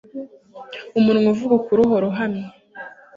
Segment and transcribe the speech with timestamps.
[0.97, 2.45] Umunwa uvuga ukuri uhora uhamye